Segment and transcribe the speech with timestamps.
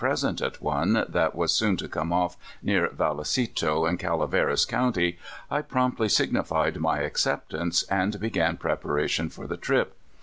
[0.09, 5.19] present at one that was soon to come off near Vah lecito, in Calaveras county,
[5.51, 9.95] I promptly signified my acceptance, and began preparation for the trip.